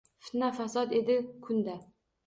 Fitna-fasod 0.27 0.97
edi 1.03 1.21
kunda. 1.47 1.81